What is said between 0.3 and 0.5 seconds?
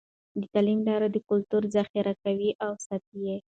د